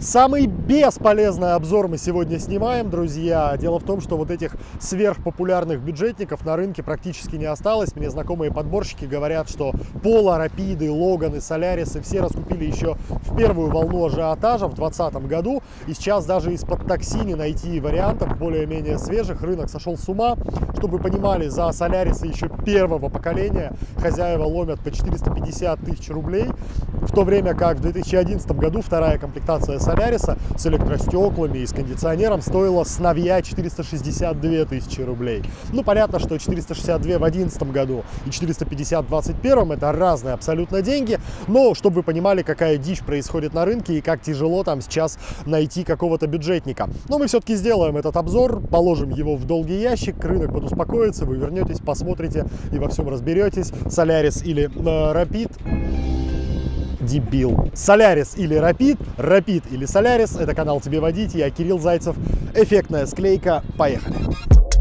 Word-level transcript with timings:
Самый 0.00 0.46
бесполезный 0.46 1.52
обзор 1.52 1.88
мы 1.88 1.98
сегодня 1.98 2.38
снимаем, 2.38 2.88
друзья. 2.88 3.54
Дело 3.58 3.78
в 3.78 3.84
том, 3.84 4.00
что 4.00 4.16
вот 4.16 4.30
этих 4.30 4.56
сверхпопулярных 4.80 5.78
бюджетников 5.82 6.42
на 6.46 6.56
рынке 6.56 6.82
практически 6.82 7.36
не 7.36 7.44
осталось. 7.44 7.94
Мне 7.94 8.08
знакомые 8.08 8.50
подборщики 8.50 9.04
говорят, 9.04 9.50
что 9.50 9.72
Пола, 10.02 10.38
Рапиды, 10.38 10.90
Логаны, 10.90 11.42
Солярисы 11.42 12.00
все 12.00 12.22
раскупили 12.22 12.64
еще 12.64 12.96
в 13.10 13.36
первую 13.36 13.70
волну 13.70 14.06
ажиотажа 14.06 14.68
в 14.68 14.74
2020 14.74 15.28
году. 15.28 15.62
И 15.86 15.92
сейчас 15.92 16.24
даже 16.24 16.54
из-под 16.54 16.86
такси 16.86 17.18
не 17.18 17.34
найти 17.34 17.78
вариантов 17.78 18.38
более-менее 18.38 18.98
свежих. 18.98 19.42
Рынок 19.42 19.68
сошел 19.68 19.98
с 19.98 20.08
ума. 20.08 20.38
Чтобы 20.78 20.96
вы 20.96 21.02
понимали, 21.02 21.48
за 21.48 21.70
Солярисы 21.72 22.26
еще 22.26 22.48
первого 22.64 23.10
поколения 23.10 23.74
хозяева 23.98 24.44
ломят 24.44 24.80
по 24.80 24.90
450 24.90 25.78
тысяч 25.80 26.08
рублей. 26.08 26.46
В 27.02 27.12
то 27.12 27.22
время 27.22 27.54
как 27.54 27.78
в 27.78 27.80
2011 27.82 28.50
году 28.52 28.80
вторая 28.80 29.18
комплектация 29.18 29.78
Соляриса 29.90 30.38
с 30.56 30.66
электростеклами 30.66 31.58
и 31.58 31.66
с 31.66 31.72
кондиционером 31.72 32.42
стоила 32.42 32.84
сновья 32.84 33.42
462 33.42 34.64
тысячи 34.66 35.00
рублей. 35.00 35.42
Ну, 35.72 35.82
понятно, 35.82 36.20
что 36.20 36.38
462 36.38 37.16
в 37.16 37.18
2011 37.18 37.62
году 37.72 38.04
и 38.24 38.30
450 38.30 39.04
в 39.04 39.08
2021 39.08 39.72
это 39.72 39.90
разные 39.90 40.34
абсолютно 40.34 40.80
деньги, 40.80 41.18
но 41.48 41.74
чтобы 41.74 41.96
вы 41.96 42.02
понимали, 42.04 42.42
какая 42.42 42.76
дичь 42.76 43.00
происходит 43.00 43.52
на 43.52 43.64
рынке 43.64 43.98
и 43.98 44.00
как 44.00 44.22
тяжело 44.22 44.62
там 44.62 44.80
сейчас 44.80 45.18
найти 45.44 45.82
какого-то 45.82 46.28
бюджетника. 46.28 46.88
Но 47.08 47.18
мы 47.18 47.26
все-таки 47.26 47.56
сделаем 47.56 47.96
этот 47.96 48.16
обзор, 48.16 48.60
положим 48.60 49.10
его 49.10 49.34
в 49.34 49.44
долгий 49.44 49.80
ящик, 49.80 50.24
рынок 50.24 50.52
подуспокоится, 50.52 51.24
вы 51.24 51.36
вернетесь, 51.36 51.80
посмотрите 51.80 52.46
и 52.72 52.78
во 52.78 52.88
всем 52.88 53.08
разберетесь. 53.08 53.72
Солярис 53.88 54.44
или 54.44 54.70
э, 54.72 55.12
дебил. 57.00 57.70
Солярис 57.74 58.36
или 58.36 58.54
Рапид, 58.54 58.98
Рапид 59.16 59.64
или 59.70 59.84
Солярис. 59.84 60.36
Это 60.36 60.54
канал 60.54 60.80
Тебе 60.80 61.00
водить. 61.00 61.34
Я 61.34 61.50
Кирилл 61.50 61.78
Зайцев. 61.78 62.16
Эффектная 62.54 63.06
склейка. 63.06 63.62
Поехали. 63.76 64.16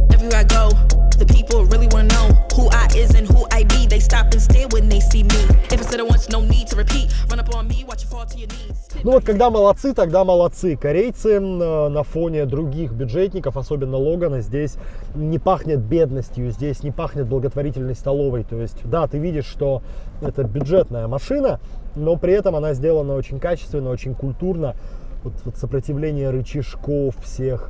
Everywhere 0.10 0.40
I 0.40 0.44
go, 0.44 0.70
the 1.18 1.26
people 1.26 1.66
really 1.66 1.88
wanna 1.88 2.10
know 2.10 2.28
who 2.56 2.68
I 2.72 2.88
is 2.94 3.16
and 3.16 3.26
who 3.28 3.46
I 3.52 3.64
be. 3.64 3.88
They 3.88 4.00
stop 4.00 4.34
and 4.34 4.42
stare 4.42 4.68
when 4.68 4.90
they 4.90 5.00
see 5.00 5.24
me. 5.24 5.40
If 5.72 5.80
it's 5.80 5.96
once, 5.98 6.30
no 6.30 6.42
need 6.42 6.68
to 6.68 6.76
repeat. 6.76 7.10
Run 7.30 7.40
up 7.40 7.56
on 7.56 7.68
me, 7.68 7.86
watch 7.88 8.04
you 8.04 8.10
fall 8.10 8.26
to 8.26 8.38
your 8.38 8.48
knees. 8.50 8.76
Ну 9.04 9.12
вот 9.12 9.24
когда 9.24 9.50
молодцы, 9.50 9.94
тогда 9.94 10.26
молодцы. 10.26 10.76
Корейцы 10.76 11.40
на 11.40 12.04
фоне 12.04 12.46
других 12.46 12.92
бюджетников, 12.92 13.56
особенно 13.56 13.96
Логана, 13.96 14.42
здесь 14.42 14.76
не 15.16 15.40
пахнет 15.40 15.80
бедностью, 15.80 16.52
здесь 16.52 16.84
не 16.84 16.92
пахнет 16.92 17.28
благотворительной 17.28 17.96
столовой. 17.96 18.44
То 18.44 18.58
есть, 18.58 18.78
да, 18.84 19.08
ты 19.08 19.18
видишь, 19.18 19.46
что 19.46 19.82
это 20.22 20.44
бюджетная 20.44 21.08
машина, 21.08 21.62
но 21.96 22.16
при 22.18 22.34
этом 22.34 22.56
она 22.56 22.74
сделана 22.74 23.16
очень 23.16 23.40
качественно, 23.40 23.90
очень 23.90 24.16
культурно. 24.16 24.76
Вот, 25.24 25.34
вот 25.44 25.58
сопротивление 25.58 26.30
рычажков 26.30 27.16
всех, 27.22 27.70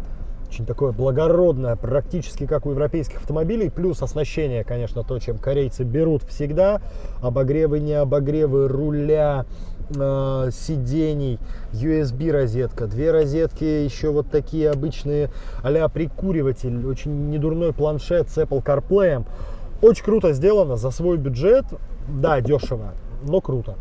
очень 0.49 0.65
такое 0.65 0.91
благородное, 0.91 1.75
практически 1.75 2.45
как 2.45 2.65
у 2.65 2.71
европейских 2.71 3.17
автомобилей, 3.17 3.69
плюс 3.69 4.01
оснащение, 4.01 4.63
конечно, 4.63 5.03
то, 5.03 5.19
чем 5.19 5.37
корейцы 5.37 5.83
берут 5.83 6.23
всегда, 6.23 6.81
обогревы, 7.21 7.79
не 7.79 7.93
обогревы, 7.93 8.67
руля, 8.67 9.45
э, 9.95 10.49
сидений, 10.51 11.39
USB 11.71 12.31
розетка, 12.31 12.87
две 12.87 13.11
розетки, 13.11 13.63
еще 13.63 14.11
вот 14.11 14.29
такие 14.29 14.69
обычные 14.69 15.29
а 15.63 15.89
прикуриватель, 15.89 16.85
очень 16.85 17.29
недурной 17.29 17.73
планшет 17.73 18.29
с 18.29 18.37
Apple 18.37 18.63
CarPlay. 18.63 19.25
Очень 19.81 20.03
круто 20.03 20.33
сделано 20.33 20.75
за 20.75 20.91
свой 20.91 21.17
бюджет, 21.17 21.65
да, 22.07 22.41
дешево, 22.41 22.93
но 23.23 23.39
круто. 23.39 23.75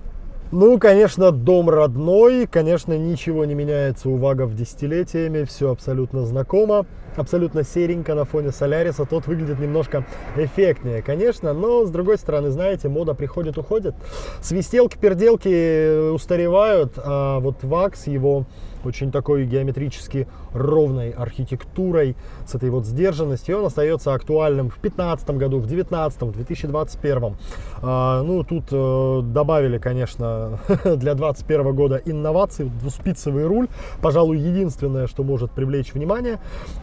Ну, 0.51 0.79
конечно, 0.79 1.31
дом 1.31 1.69
родной, 1.69 2.47
конечно, 2.47 2.97
ничего 2.97 3.45
не 3.45 3.53
меняется. 3.53 4.09
У 4.09 4.17
вагов 4.17 4.55
десятилетиями, 4.55 5.45
все 5.45 5.71
абсолютно 5.71 6.25
знакомо, 6.25 6.87
абсолютно 7.17 7.65
серенько 7.65 8.15
на 8.15 8.25
фоне 8.25 8.51
Соляриса, 8.51 9.05
тот 9.05 9.27
выглядит 9.27 9.59
немножко 9.59 10.07
эффектнее, 10.37 11.03
конечно, 11.03 11.53
но, 11.53 11.84
с 11.84 11.91
другой 11.91 12.17
стороны, 12.17 12.49
знаете, 12.50 12.89
мода 12.89 13.12
приходит-уходит, 13.12 13.95
свистелки-перделки 14.41 16.12
устаревают, 16.12 16.95
а 16.97 17.41
вот 17.41 17.62
вакс, 17.62 18.06
его 18.06 18.47
очень 18.88 19.12
такой 19.12 19.44
геометрически 19.44 20.26
ровной 20.53 21.10
архитектурой, 21.10 22.16
с 22.47 22.54
этой 22.54 22.71
вот 22.71 22.87
сдержанностью. 22.87 23.59
Он 23.59 23.66
остается 23.66 24.15
актуальным 24.15 24.71
в 24.71 24.81
2015 24.81 25.31
году, 25.31 25.59
в 25.59 25.66
2019, 25.66 26.22
в 26.22 26.32
2021. 26.32 27.37
А, 27.82 28.22
ну, 28.22 28.43
тут 28.43 28.65
э, 28.72 29.21
добавили, 29.22 29.78
конечно, 29.78 30.59
для 30.84 31.15
2021 31.15 31.75
года 31.75 32.03
инновации, 32.04 32.71
двуспицевый 32.81 33.47
руль. 33.47 33.69
Пожалуй, 34.00 34.38
единственное, 34.38 35.06
что 35.06 35.22
может 35.22 35.50
привлечь 35.53 35.93
внимание. 35.93 36.38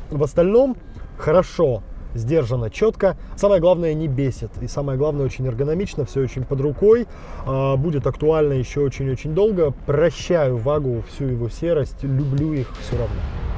В 0.10 0.24
остальном 0.24 0.78
хорошо 1.18 1.82
сдержанно, 2.16 2.70
четко. 2.70 3.18
Самое 3.36 3.62
главное, 3.62 3.94
не 3.94 4.08
бесит. 4.08 4.52
И 4.62 4.68
самое 4.68 4.98
главное, 4.98 5.26
очень 5.26 5.46
эргономично, 5.46 6.06
все 6.06 6.22
очень 6.22 6.44
под 6.44 6.62
рукой. 6.62 7.08
А, 7.46 7.76
будет 7.76 8.08
актуально 8.08 8.54
еще 8.54 8.82
очень-очень 8.82 9.36
долго. 9.36 9.72
Прощаю 9.86 10.58
Вагу 10.58 11.04
всю 11.10 11.26
его 11.26 11.50
серость, 11.50 12.04
люблю 12.04 12.54
их 12.54 12.68
все 12.82 12.98
равно. 12.98 13.55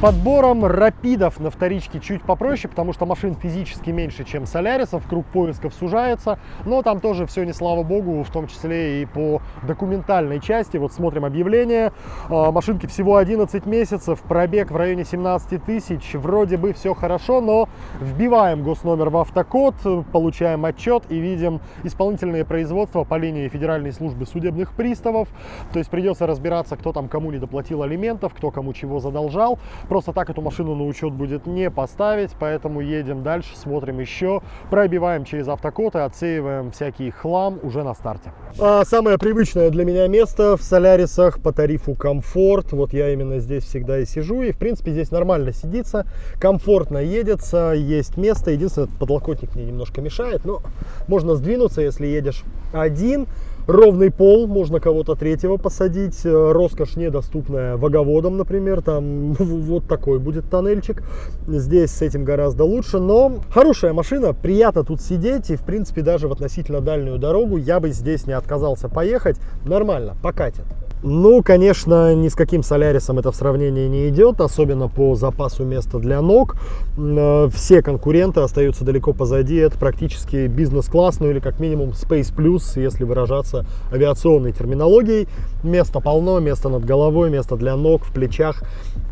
Подбором 0.00 0.64
рапидов 0.64 1.38
на 1.40 1.50
вторичке 1.50 2.00
чуть 2.00 2.22
попроще, 2.22 2.70
потому 2.70 2.94
что 2.94 3.04
машин 3.04 3.34
физически 3.34 3.90
меньше, 3.90 4.24
чем 4.24 4.46
Солярисов, 4.46 5.06
круг 5.06 5.26
поисков 5.26 5.74
сужается, 5.74 6.38
но 6.64 6.80
там 6.80 7.00
тоже 7.00 7.26
все 7.26 7.44
не 7.44 7.52
слава 7.52 7.82
богу, 7.82 8.22
в 8.22 8.30
том 8.30 8.46
числе 8.46 9.02
и 9.02 9.04
по 9.04 9.42
документальной 9.62 10.40
части. 10.40 10.78
Вот 10.78 10.94
смотрим 10.94 11.26
объявление, 11.26 11.92
а, 12.30 12.50
машинки 12.50 12.86
всего 12.86 13.18
11 13.18 13.66
месяцев, 13.66 14.22
пробег 14.22 14.70
в 14.70 14.76
районе 14.76 15.04
17 15.04 15.62
тысяч, 15.62 16.14
вроде 16.14 16.56
бы 16.56 16.72
все 16.72 16.94
хорошо, 16.94 17.42
но 17.42 17.68
вбиваем 18.00 18.62
госномер 18.62 19.10
в 19.10 19.18
автокод, 19.18 19.74
получаем 20.10 20.64
отчет 20.64 21.04
и 21.10 21.18
видим 21.18 21.60
исполнительные 21.84 22.46
производства 22.46 23.04
по 23.04 23.16
линии 23.16 23.48
Федеральной 23.48 23.92
службы 23.92 24.24
судебных 24.24 24.72
приставов, 24.72 25.28
то 25.74 25.78
есть 25.78 25.90
придется 25.90 26.26
разбираться, 26.26 26.78
кто 26.78 26.94
там 26.94 27.08
кому 27.08 27.30
не 27.32 27.38
доплатил 27.38 27.82
алиментов, 27.82 28.32
кто 28.32 28.50
кому 28.50 28.72
чего 28.72 28.98
задолжал. 28.98 29.58
Просто 29.90 30.12
так 30.12 30.30
эту 30.30 30.40
машину 30.40 30.76
на 30.76 30.84
учет 30.84 31.12
будет 31.12 31.48
не 31.48 31.68
поставить, 31.68 32.30
поэтому 32.38 32.80
едем 32.80 33.24
дальше, 33.24 33.56
смотрим 33.56 33.98
еще, 33.98 34.40
пробиваем 34.70 35.24
через 35.24 35.48
автокод 35.48 35.96
и 35.96 35.98
отсеиваем 35.98 36.70
всякий 36.70 37.10
хлам 37.10 37.58
уже 37.64 37.82
на 37.82 37.92
старте. 37.94 38.32
А 38.60 38.84
самое 38.84 39.18
привычное 39.18 39.68
для 39.68 39.84
меня 39.84 40.06
место 40.06 40.56
в 40.56 40.62
Солярисах 40.62 41.42
по 41.42 41.52
тарифу 41.52 41.96
комфорт. 41.96 42.70
Вот 42.70 42.92
я 42.92 43.12
именно 43.12 43.40
здесь 43.40 43.64
всегда 43.64 43.98
и 43.98 44.04
сижу, 44.04 44.42
и 44.42 44.52
в 44.52 44.58
принципе 44.58 44.92
здесь 44.92 45.10
нормально 45.10 45.52
сидится, 45.52 46.06
комфортно 46.40 46.98
едется, 46.98 47.72
есть 47.72 48.16
место. 48.16 48.52
Единственное, 48.52 48.88
подлокотник 49.00 49.56
мне 49.56 49.64
немножко 49.64 50.00
мешает, 50.00 50.44
но 50.44 50.62
можно 51.08 51.34
сдвинуться, 51.34 51.80
если 51.80 52.06
едешь 52.06 52.44
один 52.72 53.26
ровный 53.66 54.10
пол, 54.10 54.46
можно 54.46 54.80
кого-то 54.80 55.14
третьего 55.14 55.56
посадить, 55.56 56.24
э, 56.24 56.52
роскошь 56.52 56.96
недоступная 56.96 57.76
ваговодам, 57.76 58.36
например, 58.36 58.82
там 58.82 59.32
вот 59.38 59.86
такой 59.86 60.18
будет 60.18 60.50
тоннельчик, 60.50 61.02
здесь 61.46 61.90
с 61.90 62.02
этим 62.02 62.24
гораздо 62.24 62.64
лучше, 62.64 62.98
но 62.98 63.36
хорошая 63.50 63.92
машина, 63.92 64.32
приятно 64.34 64.84
тут 64.84 65.00
сидеть, 65.00 65.50
и 65.50 65.56
в 65.56 65.62
принципе 65.62 66.02
даже 66.02 66.28
в 66.28 66.32
относительно 66.32 66.80
дальнюю 66.80 67.18
дорогу 67.18 67.56
я 67.56 67.80
бы 67.80 67.90
здесь 67.90 68.26
не 68.26 68.32
отказался 68.32 68.88
поехать, 68.88 69.36
нормально, 69.64 70.16
покатит. 70.22 70.64
Ну, 71.02 71.42
конечно, 71.42 72.14
ни 72.14 72.28
с 72.28 72.34
каким 72.34 72.62
Солярисом 72.62 73.18
это 73.18 73.32
в 73.32 73.36
сравнении 73.36 73.88
не 73.88 74.08
идет, 74.10 74.40
особенно 74.42 74.86
по 74.88 75.14
запасу 75.14 75.64
места 75.64 75.98
для 75.98 76.20
ног. 76.20 76.56
Э, 76.98 77.48
все 77.54 77.80
конкуренты 77.80 78.40
остаются 78.40 78.84
далеко 78.84 79.14
позади. 79.14 79.56
Это 79.56 79.78
практически 79.78 80.46
бизнес-класс, 80.46 81.20
ну 81.20 81.30
или 81.30 81.40
как 81.40 81.58
минимум 81.58 81.90
Space 81.90 82.34
Plus, 82.34 82.78
если 82.78 83.04
выражаться 83.04 83.64
авиационной 83.90 84.52
терминологией. 84.52 85.26
Места 85.62 86.00
полно, 86.00 86.38
место 86.38 86.68
над 86.68 86.84
головой, 86.84 87.30
место 87.30 87.56
для 87.56 87.76
ног, 87.76 88.04
в 88.04 88.12
плечах. 88.12 88.62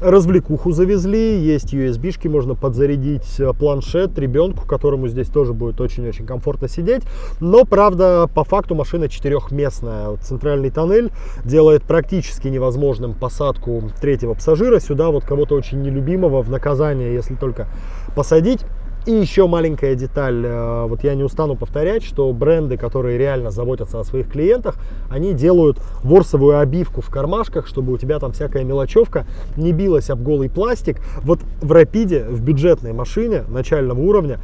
Развлекуху 0.02 0.72
завезли, 0.72 1.40
есть 1.40 1.72
USB-шки, 1.72 2.28
можно 2.28 2.54
подзарядить 2.54 3.40
э, 3.40 3.50
планшет 3.58 4.18
ребенку, 4.18 4.66
которому 4.66 5.08
здесь 5.08 5.28
тоже 5.28 5.54
будет 5.54 5.80
очень-очень 5.80 6.26
комфортно 6.26 6.68
сидеть. 6.68 7.02
Но, 7.40 7.64
правда, 7.64 8.28
по 8.34 8.44
факту 8.44 8.74
машина 8.74 9.08
четырехместная. 9.08 10.16
Центральный 10.16 10.70
тоннель 10.70 11.10
делает 11.46 11.77
делает 11.78 11.82
практически 11.84 12.48
невозможным 12.48 13.14
посадку 13.14 13.82
третьего 14.00 14.34
пассажира. 14.34 14.80
Сюда 14.80 15.10
вот 15.10 15.24
кого-то 15.24 15.54
очень 15.54 15.82
нелюбимого 15.82 16.42
в 16.42 16.50
наказание, 16.50 17.14
если 17.14 17.34
только 17.34 17.66
посадить. 18.14 18.64
И 19.06 19.12
еще 19.12 19.46
маленькая 19.46 19.94
деталь, 19.94 20.44
э, 20.44 20.86
вот 20.86 21.02
я 21.02 21.14
не 21.14 21.22
устану 21.22 21.56
повторять, 21.56 22.04
что 22.04 22.30
бренды, 22.32 22.76
которые 22.76 23.16
реально 23.16 23.50
заботятся 23.50 24.00
о 24.00 24.04
своих 24.04 24.30
клиентах, 24.30 24.74
они 25.08 25.32
делают 25.32 25.78
ворсовую 26.02 26.58
обивку 26.58 27.00
в 27.00 27.08
кармашках, 27.08 27.66
чтобы 27.66 27.92
у 27.92 27.96
тебя 27.96 28.18
там 28.18 28.32
всякая 28.32 28.64
мелочевка 28.64 29.24
не 29.56 29.72
билась 29.72 30.10
об 30.10 30.22
голый 30.22 30.50
пластик. 30.50 31.00
Вот 31.22 31.40
в 31.62 31.72
Рапиде, 31.72 32.24
в 32.28 32.42
бюджетной 32.42 32.92
машине 32.92 33.44
начального 33.48 34.00
уровня, 34.00 34.40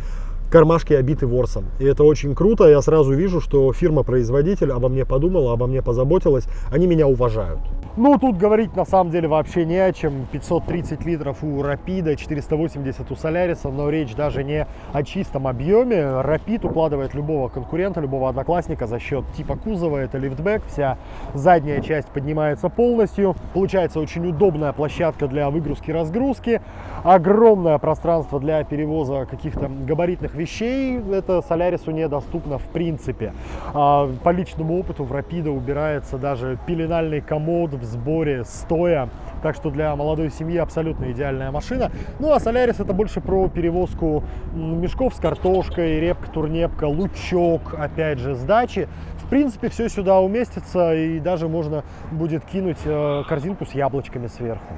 кармашки 0.54 0.92
обиты 0.92 1.26
ворсом. 1.26 1.64
И 1.80 1.84
это 1.84 2.04
очень 2.04 2.36
круто. 2.36 2.68
Я 2.68 2.80
сразу 2.80 3.12
вижу, 3.12 3.40
что 3.40 3.72
фирма-производитель 3.72 4.70
обо 4.70 4.88
мне 4.88 5.04
подумала, 5.04 5.52
обо 5.52 5.66
мне 5.66 5.82
позаботилась. 5.82 6.44
Они 6.70 6.86
меня 6.86 7.08
уважают. 7.08 7.58
Ну, 7.96 8.18
тут 8.18 8.36
говорить 8.36 8.74
на 8.76 8.84
самом 8.84 9.10
деле 9.10 9.26
вообще 9.26 9.64
не 9.64 9.78
о 9.78 9.92
чем. 9.92 10.26
530 10.30 11.04
литров 11.04 11.42
у 11.42 11.62
Рапида, 11.62 12.14
480 12.14 13.10
у 13.10 13.16
Соляриса, 13.16 13.68
но 13.68 13.88
речь 13.88 14.14
даже 14.14 14.44
не 14.44 14.66
о 14.92 15.02
чистом 15.02 15.48
объеме. 15.48 16.20
Рапид 16.20 16.64
укладывает 16.64 17.14
любого 17.14 17.48
конкурента, 17.48 18.00
любого 18.00 18.28
одноклассника 18.28 18.86
за 18.86 19.00
счет 19.00 19.24
типа 19.36 19.56
кузова. 19.56 19.98
Это 19.98 20.18
лифтбэк, 20.18 20.62
вся 20.68 20.98
задняя 21.34 21.80
часть 21.80 22.08
поднимается 22.08 22.68
полностью. 22.68 23.34
Получается 23.54 23.98
очень 23.98 24.28
удобная 24.28 24.72
площадка 24.72 25.26
для 25.26 25.50
выгрузки-разгрузки. 25.50 26.62
Огромное 27.02 27.78
пространство 27.78 28.38
для 28.38 28.62
перевоза 28.62 29.26
каких-то 29.28 29.68
габаритных 29.68 30.34
вещей. 30.34 30.43
Это 30.44 31.42
Солярису 31.42 31.90
недоступно 31.90 32.58
в 32.58 32.64
принципе. 32.64 33.32
А, 33.72 34.10
по 34.22 34.30
личному 34.30 34.78
опыту 34.78 35.04
в 35.04 35.12
Рапида 35.12 35.50
убирается 35.50 36.18
даже 36.18 36.58
пеленальный 36.66 37.20
комод 37.20 37.74
в 37.74 37.84
сборе 37.84 38.44
стоя. 38.44 39.08
Так 39.42 39.56
что 39.56 39.70
для 39.70 39.94
молодой 39.94 40.30
семьи 40.30 40.56
абсолютно 40.56 41.10
идеальная 41.12 41.50
машина. 41.50 41.90
Ну 42.18 42.32
а 42.32 42.40
Солярис 42.40 42.80
это 42.80 42.92
больше 42.92 43.20
про 43.20 43.48
перевозку 43.48 44.24
мешков 44.54 45.14
с 45.14 45.18
картошкой, 45.18 46.00
репка, 46.00 46.30
турнепка, 46.30 46.84
лучок, 46.84 47.74
опять 47.78 48.18
же, 48.18 48.34
сдачи. 48.34 48.88
В 49.16 49.28
принципе, 49.28 49.68
все 49.68 49.88
сюда 49.88 50.20
уместится 50.20 50.94
и 50.94 51.18
даже 51.18 51.48
можно 51.48 51.82
будет 52.10 52.44
кинуть 52.44 52.78
э, 52.84 53.22
корзинку 53.28 53.64
с 53.64 53.72
яблочками 53.72 54.26
сверху. 54.26 54.74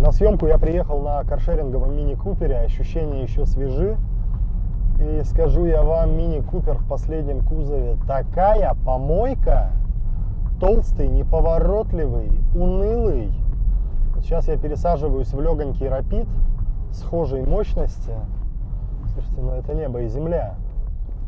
На 0.00 0.12
съемку 0.12 0.46
я 0.46 0.56
приехал 0.56 1.02
на 1.02 1.22
каршеринговом 1.24 1.94
мини-купере, 1.94 2.58
ощущения 2.60 3.22
еще 3.22 3.44
свежи. 3.44 3.98
И 4.98 5.22
скажу 5.24 5.66
я 5.66 5.82
вам, 5.82 6.16
мини-купер 6.16 6.78
в 6.78 6.88
последнем 6.88 7.44
кузове 7.44 7.98
такая 8.06 8.74
помойка, 8.86 9.72
толстый, 10.58 11.06
неповоротливый, 11.06 12.30
унылый. 12.54 13.30
Сейчас 14.22 14.48
я 14.48 14.56
пересаживаюсь 14.56 15.34
в 15.34 15.40
легонький 15.40 15.88
рапид 15.88 16.26
схожей 16.92 17.44
мощности. 17.44 18.14
Слушайте, 19.12 19.40
ну 19.42 19.50
это 19.50 19.74
небо 19.74 20.00
и 20.00 20.08
земля. 20.08 20.54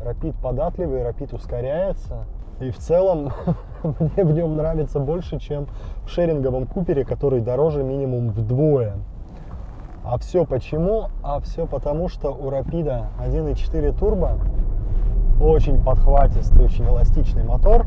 Рапид 0.03 0.35
податливый, 0.37 1.03
рапид 1.03 1.31
ускоряется. 1.31 2.25
И 2.59 2.71
в 2.71 2.79
целом 2.79 3.31
мне 3.99 4.23
в 4.23 4.31
нем 4.31 4.55
нравится 4.55 4.99
больше, 4.99 5.39
чем 5.39 5.67
в 6.05 6.09
шеринговом 6.09 6.65
купере, 6.65 7.05
который 7.05 7.41
дороже 7.41 7.83
минимум 7.83 8.29
вдвое. 8.29 8.93
А 10.03 10.17
все 10.17 10.45
почему? 10.45 11.05
А 11.21 11.39
все 11.39 11.65
потому, 11.65 12.09
что 12.09 12.31
у 12.31 12.49
Рапида 12.49 13.07
1.4 13.25 13.97
турбо, 13.97 14.31
очень 15.41 15.81
подхватистый, 15.81 16.65
очень 16.65 16.85
эластичный 16.85 17.43
мотор, 17.43 17.85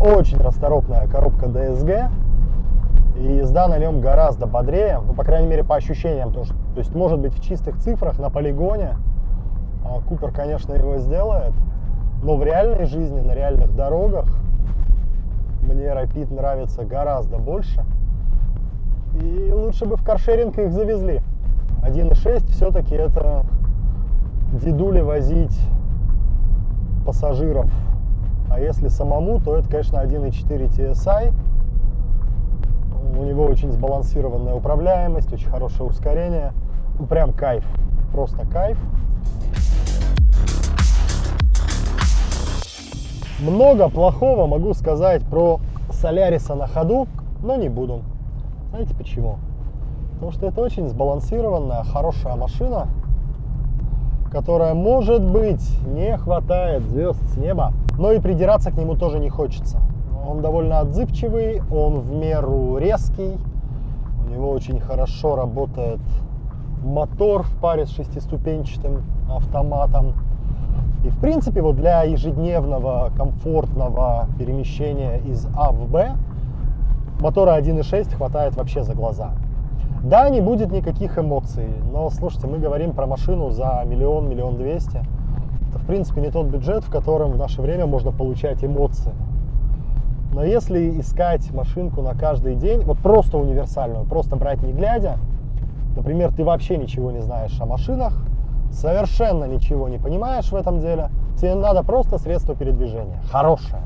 очень 0.00 0.38
расторопная 0.38 1.06
коробка 1.08 1.46
DSG, 1.46 2.10
и 3.18 3.36
езда 3.38 3.68
на 3.68 3.78
нем 3.78 4.00
гораздо 4.00 4.46
бодрее, 4.46 5.00
ну, 5.04 5.12
по 5.12 5.24
крайней 5.24 5.48
мере, 5.48 5.64
по 5.64 5.76
ощущениям. 5.76 6.32
То, 6.32 6.44
что, 6.44 6.54
то 6.74 6.78
есть, 6.78 6.94
может 6.94 7.18
быть, 7.18 7.34
в 7.34 7.42
чистых 7.42 7.76
цифрах, 7.78 8.18
на 8.18 8.30
полигоне, 8.30 8.96
а 9.84 10.00
Купер, 10.00 10.30
конечно, 10.30 10.72
его 10.72 10.96
сделает, 10.98 11.52
но 12.22 12.36
в 12.36 12.44
реальной 12.44 12.86
жизни, 12.86 13.20
на 13.20 13.32
реальных 13.32 13.74
дорогах, 13.74 14.26
мне 15.70 15.86
Rapid 15.86 16.34
нравится 16.34 16.84
гораздо 16.84 17.38
больше. 17.38 17.84
И 19.20 19.52
лучше 19.52 19.86
бы 19.86 19.96
в 19.96 20.04
каршеринг 20.04 20.58
их 20.58 20.72
завезли. 20.72 21.22
1.6 21.82 22.46
все-таки 22.50 22.94
это 22.94 23.44
дедули 24.52 25.00
возить 25.00 25.58
пассажиров. 27.06 27.70
А 28.50 28.58
если 28.58 28.88
самому, 28.88 29.40
то 29.40 29.56
это, 29.56 29.68
конечно, 29.68 29.98
1.4 29.98 30.68
TSI. 30.68 31.32
У 33.16 33.22
него 33.22 33.44
очень 33.44 33.70
сбалансированная 33.70 34.54
управляемость, 34.54 35.32
очень 35.32 35.48
хорошее 35.48 35.88
ускорение. 35.88 36.52
Ну, 36.98 37.06
прям 37.06 37.32
кайф. 37.32 37.64
Просто 38.12 38.44
кайф. 38.46 38.78
Много 43.40 43.88
плохого 43.88 44.46
могу 44.46 44.74
сказать 44.74 45.24
про 45.24 45.60
Соляриса 45.90 46.54
на 46.54 46.66
ходу, 46.66 47.08
но 47.42 47.56
не 47.56 47.70
буду. 47.70 48.02
Знаете 48.70 48.94
почему? 48.94 49.38
Потому 50.14 50.32
что 50.32 50.46
это 50.46 50.60
очень 50.60 50.86
сбалансированная, 50.88 51.82
хорошая 51.84 52.36
машина, 52.36 52.88
которая, 54.30 54.74
может 54.74 55.22
быть, 55.22 55.66
не 55.86 56.18
хватает 56.18 56.82
звезд 56.90 57.22
с 57.32 57.38
неба, 57.38 57.72
но 57.98 58.12
и 58.12 58.20
придираться 58.20 58.70
к 58.70 58.76
нему 58.76 58.94
тоже 58.94 59.18
не 59.18 59.30
хочется. 59.30 59.78
Он 60.28 60.42
довольно 60.42 60.80
отзывчивый, 60.80 61.62
он 61.72 62.00
в 62.00 62.12
меру 62.12 62.76
резкий, 62.76 63.38
у 64.26 64.30
него 64.30 64.50
очень 64.50 64.80
хорошо 64.80 65.34
работает 65.34 66.00
мотор 66.84 67.42
в 67.42 67.56
паре 67.58 67.86
с 67.86 67.90
шестиступенчатым 67.90 69.02
автоматом. 69.34 70.14
И 71.04 71.08
в 71.08 71.18
принципе 71.18 71.62
вот 71.62 71.76
для 71.76 72.02
ежедневного 72.02 73.10
комфортного 73.16 74.26
перемещения 74.38 75.18
из 75.24 75.46
А 75.56 75.72
в 75.72 75.88
Б 75.90 76.14
мотора 77.20 77.58
1.6 77.58 78.16
хватает 78.16 78.54
вообще 78.56 78.82
за 78.82 78.94
глаза. 78.94 79.32
Да, 80.02 80.28
не 80.30 80.40
будет 80.40 80.72
никаких 80.72 81.18
эмоций, 81.18 81.68
но 81.92 82.08
слушайте, 82.10 82.46
мы 82.46 82.58
говорим 82.58 82.92
про 82.92 83.06
машину 83.06 83.50
за 83.50 83.82
миллион, 83.86 84.28
миллион 84.28 84.56
двести. 84.56 85.02
Это, 85.68 85.78
в 85.78 85.86
принципе, 85.86 86.20
не 86.20 86.30
тот 86.30 86.46
бюджет, 86.46 86.84
в 86.84 86.90
котором 86.90 87.32
в 87.32 87.36
наше 87.36 87.62
время 87.62 87.86
можно 87.86 88.10
получать 88.10 88.64
эмоции. 88.64 89.12
Но 90.32 90.44
если 90.44 91.00
искать 91.00 91.52
машинку 91.52 92.02
на 92.02 92.14
каждый 92.14 92.54
день, 92.54 92.82
вот 92.82 92.98
просто 92.98 93.36
универсальную, 93.36 94.04
просто 94.04 94.36
брать 94.36 94.62
не 94.62 94.72
глядя, 94.72 95.16
например, 95.96 96.32
ты 96.32 96.44
вообще 96.44 96.76
ничего 96.76 97.10
не 97.10 97.20
знаешь 97.20 97.58
о 97.60 97.66
машинах, 97.66 98.14
совершенно 98.70 99.44
ничего 99.44 99.88
не 99.88 99.98
понимаешь 99.98 100.50
в 100.50 100.54
этом 100.54 100.80
деле, 100.80 101.10
тебе 101.36 101.54
надо 101.54 101.82
просто 101.82 102.18
средство 102.18 102.54
передвижения, 102.54 103.20
хорошее. 103.30 103.82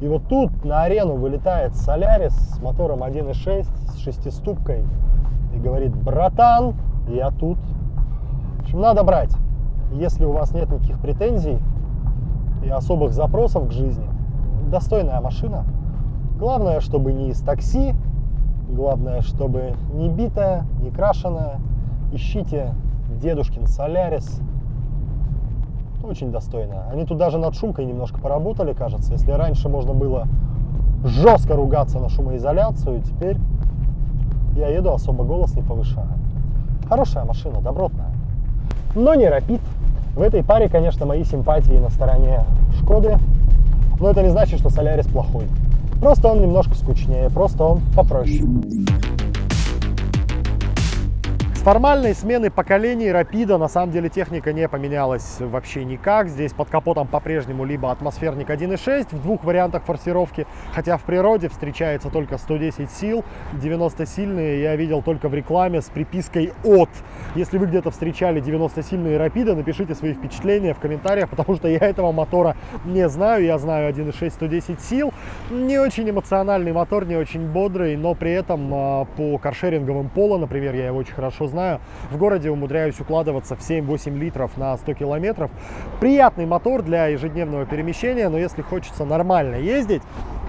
И 0.00 0.08
вот 0.08 0.28
тут 0.28 0.64
на 0.64 0.82
арену 0.82 1.14
вылетает 1.14 1.74
Солярис 1.74 2.34
с 2.34 2.60
мотором 2.60 3.02
1.6, 3.02 3.66
с 3.92 3.98
шестиступкой 3.98 4.84
и 5.54 5.58
говорит, 5.58 5.94
братан, 5.96 6.74
я 7.08 7.30
тут. 7.30 7.58
В 8.58 8.60
общем, 8.62 8.80
надо 8.80 9.04
брать. 9.04 9.34
Если 9.92 10.24
у 10.24 10.32
вас 10.32 10.52
нет 10.52 10.70
никаких 10.70 11.00
претензий 11.00 11.58
и 12.64 12.68
особых 12.68 13.12
запросов 13.12 13.68
к 13.68 13.72
жизни, 13.72 14.06
достойная 14.70 15.20
машина. 15.20 15.64
Главное, 16.38 16.80
чтобы 16.80 17.12
не 17.12 17.30
из 17.30 17.40
такси, 17.40 17.94
главное, 18.68 19.22
чтобы 19.22 19.74
не 19.94 20.08
битая, 20.08 20.66
не 20.82 20.90
крашеная. 20.90 21.60
Ищите 22.12 22.74
дедушкин 23.08 23.66
Солярис, 23.66 24.40
очень 26.02 26.30
достойная. 26.30 26.88
Они 26.90 27.04
тут 27.04 27.18
даже 27.18 27.38
над 27.38 27.54
шумкой 27.54 27.84
немножко 27.84 28.20
поработали, 28.20 28.72
кажется. 28.72 29.12
Если 29.12 29.30
раньше 29.30 29.68
можно 29.68 29.92
было 29.92 30.26
жестко 31.04 31.54
ругаться 31.54 31.98
на 31.98 32.08
шумоизоляцию, 32.08 33.02
теперь 33.02 33.36
я 34.56 34.68
еду, 34.68 34.92
особо 34.92 35.24
голос 35.24 35.54
не 35.54 35.62
повышаю. 35.62 36.08
Хорошая 36.88 37.24
машина, 37.24 37.60
добротная. 37.60 38.12
Но 38.94 39.14
не 39.14 39.28
рапид. 39.28 39.60
В 40.14 40.22
этой 40.22 40.42
паре, 40.42 40.68
конечно, 40.68 41.04
мои 41.04 41.24
симпатии 41.24 41.74
на 41.74 41.90
стороне 41.90 42.44
Шкоды. 42.80 43.18
Но 44.00 44.10
это 44.10 44.22
не 44.22 44.30
значит, 44.30 44.60
что 44.60 44.70
Солярис 44.70 45.06
плохой. 45.06 45.46
Просто 46.00 46.28
он 46.28 46.40
немножко 46.40 46.74
скучнее, 46.74 47.30
просто 47.30 47.64
он 47.64 47.80
попроще 47.94 48.44
формальной 51.66 52.14
смены 52.14 52.48
поколений 52.48 53.10
Рапида 53.10 53.58
на 53.58 53.66
самом 53.66 53.90
деле 53.90 54.08
техника 54.08 54.52
не 54.52 54.68
поменялась 54.68 55.38
вообще 55.40 55.84
никак. 55.84 56.28
Здесь 56.28 56.52
под 56.52 56.70
капотом 56.70 57.08
по-прежнему 57.08 57.64
либо 57.64 57.90
атмосферник 57.90 58.50
1.6 58.50 59.08
в 59.10 59.20
двух 59.20 59.42
вариантах 59.42 59.82
форсировки, 59.82 60.46
хотя 60.72 60.96
в 60.96 61.02
природе 61.02 61.48
встречается 61.48 62.08
только 62.08 62.38
110 62.38 62.88
сил, 62.88 63.24
90 63.54 64.06
сильные 64.06 64.62
я 64.62 64.76
видел 64.76 65.02
только 65.02 65.28
в 65.28 65.34
рекламе 65.34 65.82
с 65.82 65.86
припиской 65.86 66.52
от. 66.62 66.88
Если 67.34 67.58
вы 67.58 67.66
где-то 67.66 67.90
встречали 67.90 68.38
90 68.38 68.84
сильные 68.84 69.18
Рапиды, 69.18 69.56
напишите 69.56 69.96
свои 69.96 70.14
впечатления 70.14 70.72
в 70.72 70.78
комментариях, 70.78 71.28
потому 71.28 71.56
что 71.56 71.66
я 71.66 71.78
этого 71.78 72.12
мотора 72.12 72.54
не 72.84 73.08
знаю. 73.08 73.44
Я 73.44 73.58
знаю 73.58 73.92
1.6 73.92 74.30
110 74.30 74.80
сил. 74.80 75.12
Не 75.50 75.80
очень 75.80 76.08
эмоциональный 76.08 76.72
мотор, 76.72 77.06
не 77.06 77.16
очень 77.16 77.44
бодрый, 77.44 77.96
но 77.96 78.14
при 78.14 78.30
этом 78.30 78.70
а, 78.72 79.04
по 79.16 79.36
каршеринговым 79.38 80.10
поло, 80.10 80.38
например, 80.38 80.72
я 80.76 80.86
его 80.86 80.98
очень 80.98 81.14
хорошо 81.14 81.48
знаю, 81.48 81.55
знаю, 81.56 81.80
в 82.10 82.18
городе 82.18 82.50
умудряюсь 82.50 83.00
укладываться 83.00 83.56
в 83.56 83.60
7-8 83.60 84.18
литров 84.18 84.58
на 84.58 84.76
100 84.76 84.92
километров. 84.92 85.50
Приятный 86.00 86.44
мотор 86.44 86.82
для 86.82 87.06
ежедневного 87.06 87.64
перемещения, 87.64 88.28
но 88.28 88.36
если 88.36 88.60
хочется 88.60 89.06
нормально 89.06 89.56
ездить, 89.56 90.02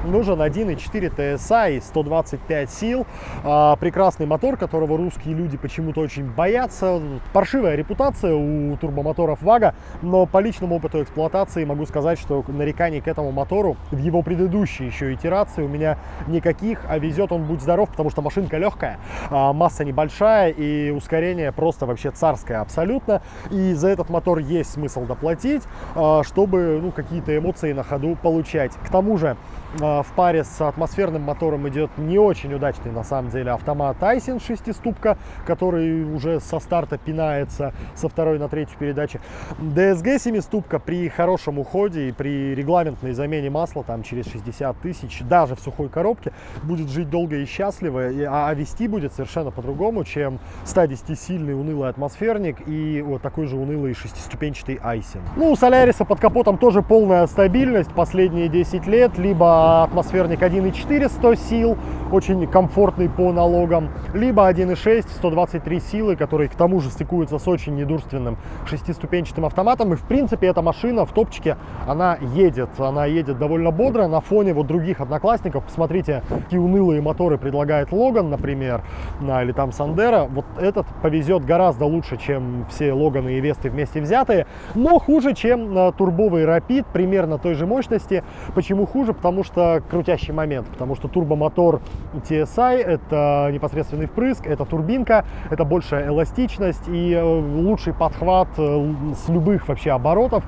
нужен 0.03 0.41
1.4 0.41 1.15
TSI, 1.15 1.81
125 1.81 2.69
сил, 2.69 3.07
а, 3.43 3.75
прекрасный 3.75 4.25
мотор, 4.25 4.57
которого 4.57 4.97
русские 4.97 5.35
люди 5.35 5.57
почему-то 5.57 6.01
очень 6.01 6.29
боятся. 6.29 7.01
Паршивая 7.33 7.75
репутация 7.75 8.35
у 8.35 8.75
турбомоторов 8.77 9.41
Вага, 9.41 9.75
но 10.01 10.25
по 10.25 10.39
личному 10.39 10.75
опыту 10.75 11.03
эксплуатации 11.03 11.65
могу 11.65 11.85
сказать, 11.85 12.19
что 12.19 12.43
нареканий 12.47 13.01
к 13.01 13.07
этому 13.07 13.31
мотору 13.31 13.77
в 13.91 13.97
его 13.97 14.21
предыдущей 14.21 14.85
еще 14.85 15.13
итерации 15.13 15.63
у 15.63 15.67
меня 15.67 15.97
никаких, 16.27 16.81
а 16.87 16.97
везет 16.97 17.31
он 17.31 17.45
будь 17.45 17.61
здоров, 17.61 17.89
потому 17.89 18.09
что 18.09 18.21
машинка 18.21 18.57
легкая, 18.57 18.99
а, 19.29 19.53
масса 19.53 19.83
небольшая 19.83 20.49
и 20.49 20.91
ускорение 20.91 21.51
просто 21.51 21.85
вообще 21.85 22.11
царское 22.11 22.57
абсолютно. 22.57 23.21
И 23.51 23.73
за 23.73 23.89
этот 23.89 24.09
мотор 24.09 24.39
есть 24.39 24.71
смысл 24.71 25.05
доплатить, 25.05 25.63
а, 25.95 26.23
чтобы 26.23 26.79
ну, 26.81 26.91
какие-то 26.91 27.35
эмоции 27.37 27.73
на 27.73 27.83
ходу 27.83 28.17
получать. 28.21 28.73
К 28.73 28.89
тому 28.89 29.17
же 29.17 29.37
в 29.75 30.07
паре 30.15 30.43
с 30.43 30.61
атмосферным 30.61 31.23
мотором 31.23 31.67
идет 31.67 31.91
не 31.97 32.17
очень 32.17 32.53
удачный 32.53 32.91
на 32.91 33.03
самом 33.03 33.31
деле 33.31 33.51
автомат 33.51 34.01
Айсин 34.01 34.39
шестиступка, 34.39 35.17
который 35.45 36.03
уже 36.03 36.39
со 36.39 36.59
старта 36.59 36.97
пинается 36.97 37.73
со 37.95 38.07
второй 38.07 38.39
на 38.39 38.47
третью 38.47 38.77
передачи. 38.77 39.19
DSG 39.59 40.19
семиступка 40.19 40.79
при 40.79 41.09
хорошем 41.09 41.59
уходе 41.59 42.09
и 42.09 42.11
при 42.11 42.55
регламентной 42.55 43.13
замене 43.13 43.49
масла 43.49 43.83
там 43.83 44.03
через 44.03 44.27
60 44.27 44.79
тысяч, 44.79 45.21
даже 45.21 45.55
в 45.55 45.59
сухой 45.59 45.89
коробке, 45.89 46.31
будет 46.63 46.89
жить 46.89 47.09
долго 47.09 47.37
и 47.37 47.45
счастливо, 47.45 48.03
а, 48.29 48.49
а 48.49 48.53
вести 48.53 48.87
будет 48.87 49.13
совершенно 49.13 49.51
по-другому, 49.51 50.03
чем 50.03 50.39
110-сильный 50.65 51.59
унылый 51.59 51.89
атмосферник 51.89 52.67
и 52.67 53.01
вот 53.01 53.21
такой 53.21 53.47
же 53.47 53.57
унылый 53.57 53.93
шестиступенчатый 53.93 54.79
Айсин. 54.81 55.21
Ну, 55.35 55.51
у 55.51 55.55
Соляриса 55.55 56.05
под 56.05 56.19
капотом 56.19 56.57
тоже 56.57 56.81
полная 56.81 57.27
стабильность 57.27 57.91
последние 57.91 58.47
10 58.47 58.87
лет, 58.87 59.17
либо 59.17 59.56
атмосферник 59.83 60.41
1.4 60.41 61.09
100 61.09 61.35
сил, 61.35 61.77
очень 62.11 62.47
комфортный 62.47 63.09
по 63.09 63.31
налогам, 63.31 63.89
либо 64.13 64.49
1.6 64.49 65.07
123 65.09 65.79
силы, 65.79 66.15
который 66.15 66.47
к 66.47 66.55
тому 66.55 66.79
же 66.79 66.89
стыкуется 66.89 67.39
с 67.39 67.47
очень 67.47 67.75
недурственным 67.75 68.37
шестиступенчатым 68.65 69.45
автоматом. 69.45 69.93
И 69.93 69.95
в 69.95 70.03
принципе 70.03 70.47
эта 70.47 70.61
машина 70.61 71.05
в 71.05 71.11
топчике, 71.11 71.57
она 71.87 72.17
едет, 72.35 72.69
она 72.77 73.05
едет 73.05 73.37
довольно 73.37 73.71
бодро 73.71 74.07
на 74.07 74.21
фоне 74.21 74.53
вот 74.53 74.67
других 74.67 75.01
одноклассников. 75.01 75.63
Посмотрите, 75.65 76.23
какие 76.29 76.59
унылые 76.59 77.01
моторы 77.01 77.37
предлагает 77.37 77.91
Логан, 77.91 78.29
например, 78.29 78.83
или 79.21 79.51
там 79.51 79.71
Сандера. 79.71 80.23
Вот 80.23 80.45
этот 80.59 80.85
повезет 81.01 81.45
гораздо 81.45 81.85
лучше, 81.85 82.17
чем 82.17 82.65
все 82.69 82.93
Логаны 82.93 83.33
и 83.33 83.39
Весты 83.39 83.69
вместе 83.69 84.01
взятые, 84.01 84.47
но 84.75 84.99
хуже, 84.99 85.33
чем 85.33 85.93
турбовый 85.93 86.43
Rapid 86.45 86.85
примерно 86.93 87.37
той 87.37 87.53
же 87.53 87.65
мощности. 87.65 88.23
Почему 88.55 88.85
хуже? 88.85 89.13
Потому 89.13 89.43
что 89.47 89.81
крутящий 89.89 90.33
момент, 90.33 90.67
потому 90.67 90.95
что 90.95 91.07
турбомотор 91.07 91.81
TSI 92.13 92.77
это 92.77 93.49
непосредственный 93.51 94.05
впрыск, 94.05 94.45
это 94.45 94.65
турбинка, 94.65 95.25
это 95.49 95.65
большая 95.65 96.07
эластичность 96.09 96.87
и 96.87 97.13
э, 97.13 97.23
лучший 97.23 97.93
подхват 97.93 98.49
э, 98.57 98.93
с 99.25 99.29
любых 99.29 99.67
вообще 99.67 99.91
оборотов, 99.91 100.43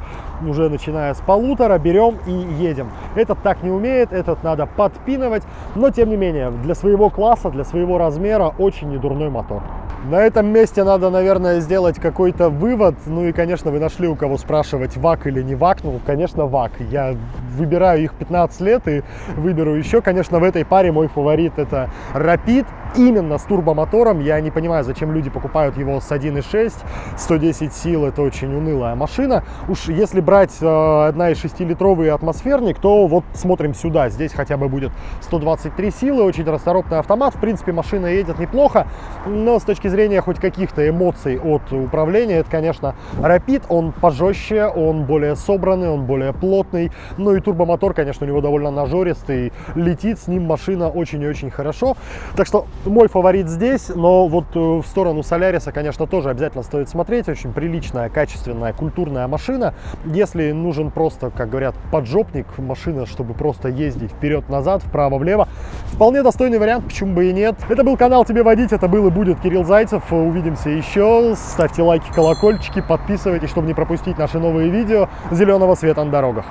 уже 0.46 0.70
начиная 0.70 1.14
с 1.14 1.22
полутора, 1.22 1.80
берем 1.80 2.18
и 2.28 2.32
едем. 2.32 2.92
Этот 3.16 3.42
так 3.42 3.64
не 3.64 3.72
умеет, 3.72 4.12
этот 4.12 4.44
надо 4.44 4.66
подпинывать, 4.66 5.44
но 5.76 5.90
тем 5.90 6.10
не 6.10 6.18
менее, 6.18 6.52
для 6.52 6.76
своего 6.76 7.10
класса, 7.10 7.50
для 7.50 7.64
своего 7.64 7.98
размера 7.98 8.54
очень 8.58 8.90
недурной 8.90 9.30
мотор. 9.30 9.64
На 10.06 10.22
этом 10.22 10.48
месте 10.48 10.86
надо, 10.86 11.10
наверное, 11.10 11.60
сделать 11.60 12.00
какой-то 12.00 12.50
вывод. 12.50 12.96
Ну 13.06 13.26
и, 13.26 13.34
конечно, 13.34 13.70
вы 13.70 13.80
нашли 13.80 14.08
у 14.08 14.16
кого 14.16 14.38
спрашивать, 14.38 14.96
ВАК 14.96 15.28
или 15.28 15.42
не 15.42 15.56
ВАК. 15.56 15.84
Ну, 15.84 16.00
конечно, 16.06 16.46
ВАК. 16.46 16.72
Я 16.90 17.16
выбираю 17.58 18.04
их 18.04 18.14
15 18.14 18.62
лет 18.62 18.88
и 18.88 19.04
выберу 19.36 19.76
еще. 19.76 20.02
Конечно, 20.02 20.40
в 20.40 20.44
этой 20.44 20.64
паре 20.64 20.94
мой 20.94 21.10
фаворит 21.10 21.60
это 21.60 21.90
Rapid 22.14 22.66
именно 22.96 23.38
с 23.38 23.44
турбомотором. 23.44 24.22
Я 24.22 24.40
не 24.40 24.52
понимаю, 24.52 24.86
зачем 24.86 25.12
люди 25.12 25.30
покупают 25.30 25.78
его 25.78 26.00
с 26.00 26.10
1.6. 26.12 26.74
110 27.18 27.74
сил 27.74 28.06
это 28.06 28.22
очень 28.22 28.56
унылая 28.56 28.96
машина. 28.96 29.44
Уж 29.68 29.90
если 29.90 30.22
брать 30.22 30.56
э, 30.62 30.66
1,6-литровый 30.66 32.10
атмосферник, 32.10 32.80
то 32.80 33.06
вот 33.08 33.26
смотрим 33.34 33.74
сюда. 33.74 34.10
Здесь 34.10 34.32
хотя 34.32 34.56
бы 34.56 34.70
будет 34.70 34.92
123 35.22 35.92
силы, 35.92 36.24
очень 36.24 36.46
расторопный 36.46 37.00
автомат. 37.00 37.36
В 37.36 37.40
принципе, 37.40 37.74
машина 37.74 38.08
едет 38.08 38.40
неплохо, 38.40 38.88
но 39.28 39.60
с 39.60 39.64
точки 39.64 39.89
зрения 39.90 40.22
хоть 40.22 40.40
каких-то 40.40 40.88
эмоций 40.88 41.40
от 41.40 41.72
управления, 41.72 42.38
это, 42.38 42.50
конечно, 42.50 42.96
Rapid. 43.18 43.64
Он 43.70 43.92
пожестче, 43.92 44.66
он 44.66 45.06
более 45.06 45.36
собранный, 45.36 45.90
он 45.90 46.06
более 46.06 46.34
плотный. 46.34 46.92
Ну 47.18 47.36
и 47.36 47.40
турбомотор, 47.40 47.94
конечно, 47.94 48.26
у 48.26 48.30
него 48.30 48.42
довольно 48.42 48.72
нажористый. 48.72 49.52
Летит 49.76 50.20
с 50.20 50.28
ним 50.28 50.44
машина 50.44 50.90
очень 50.90 51.22
и 51.22 51.28
очень 51.28 51.52
хорошо. 51.52 51.98
Так 52.36 52.48
что 52.48 52.66
мой 52.86 53.08
фаворит 53.08 53.48
здесь, 53.50 53.90
но 53.94 54.28
вот 54.28 54.46
э, 54.56 54.60
в 54.60 54.84
сторону 54.86 55.24
Соляриса, 55.24 55.72
конечно, 55.72 56.08
тоже 56.08 56.30
обязательно 56.30 56.64
стоит 56.64 56.90
смотреть. 56.90 57.28
Очень 57.28 57.54
приличная, 57.54 58.10
качественная, 58.10 58.74
культурная 58.74 59.28
машина. 59.28 59.74
Если 60.06 60.52
нужен 60.52 60.92
просто, 60.92 61.30
как 61.30 61.50
говорят, 61.50 61.76
поджопник, 61.92 62.46
машина, 62.58 63.06
чтобы 63.06 63.34
просто 63.34 63.70
ездить 63.70 64.12
вперед-назад, 64.12 64.84
вправо-влево, 64.84 65.48
вполне 65.86 66.24
достойный 66.24 66.60
вариант, 66.60 66.86
почему 66.86 67.16
бы 67.16 67.30
и 67.30 67.34
нет. 67.34 67.56
Это 67.70 67.84
был 67.84 67.98
канал 67.98 68.26
«Тебе 68.26 68.44
водить», 68.44 68.72
это 68.72 68.88
был 68.88 69.08
и 69.08 69.12
будет 69.12 69.40
Кирилл 69.40 69.64
Зайцев. 69.80 70.12
Увидимся 70.12 70.70
еще. 70.70 71.36
Ставьте 71.38 71.82
лайки, 71.84 72.12
колокольчики, 72.14 72.82
подписывайтесь, 72.82 73.50
чтобы 73.50 73.68
не 73.68 73.74
пропустить 73.74 74.18
наши 74.18 74.38
новые 74.38 74.70
видео. 74.70 75.08
Зеленого 75.32 75.76
света 75.76 76.04
на 76.04 76.12
дорогах. 76.12 76.44